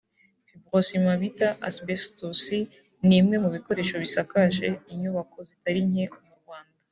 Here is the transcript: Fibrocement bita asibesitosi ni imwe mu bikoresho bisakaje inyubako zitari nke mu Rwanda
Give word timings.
Fibrocement 0.47 1.17
bita 1.21 1.47
asibesitosi 1.67 2.57
ni 3.05 3.15
imwe 3.19 3.35
mu 3.43 3.49
bikoresho 3.55 3.95
bisakaje 4.03 4.67
inyubako 4.91 5.37
zitari 5.49 5.81
nke 5.89 6.05
mu 6.27 6.35
Rwanda 6.41 6.77